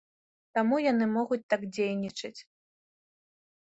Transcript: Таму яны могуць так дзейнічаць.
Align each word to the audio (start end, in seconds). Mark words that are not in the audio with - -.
Таму 0.57 0.79
яны 0.91 1.05
могуць 1.17 1.41
так 1.55 1.61
дзейнічаць. 1.77 2.37